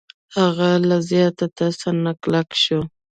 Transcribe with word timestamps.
هغه 0.37 0.69
له 0.87 0.97
زیات 1.09 1.37
ترس 1.57 1.81
نه 2.03 2.11
کلک 2.21 2.49
شو. 2.63 2.79